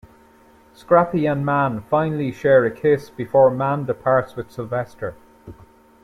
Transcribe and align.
Scrappie 0.73 1.27
and 1.27 1.45
Mann 1.45 1.83
finally 1.87 2.31
share 2.31 2.65
a 2.65 2.71
kiss 2.71 3.11
before 3.11 3.51
Mann 3.51 3.85
departs 3.85 4.35
with 4.35 4.49
Sylvester. 4.49 5.13